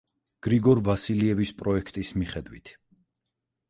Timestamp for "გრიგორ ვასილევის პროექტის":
0.47-2.15